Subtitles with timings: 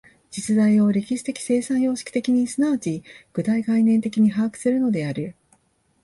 [0.31, 3.03] 実在を歴史的生産様式的に即ち
[3.33, 5.35] 具体概念的に把握するのである。